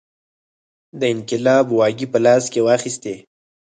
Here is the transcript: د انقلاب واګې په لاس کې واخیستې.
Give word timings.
د 0.99 1.01
انقلاب 1.13 1.65
واګې 1.77 2.07
په 2.13 2.19
لاس 2.25 2.43
کې 2.53 2.59
واخیستې. 2.67 3.15